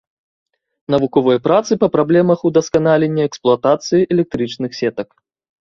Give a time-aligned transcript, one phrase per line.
[0.93, 5.09] Навуковыя працы па праблемах удасканалення эксплуатацыі электрычных сетак.